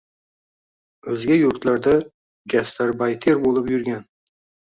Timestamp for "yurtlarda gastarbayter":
1.39-3.39